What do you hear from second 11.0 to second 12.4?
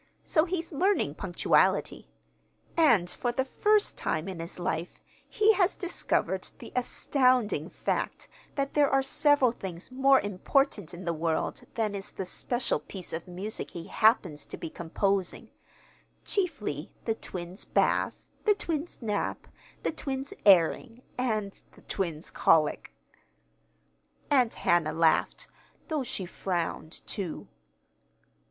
the world than is the